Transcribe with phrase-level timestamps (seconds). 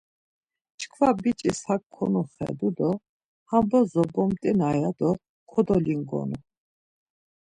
[0.79, 2.91] Çkva biç̌is hak konoxedu do
[3.49, 5.11] Ham bozo bomt̆ina ya do
[5.51, 6.39] kodolingonu.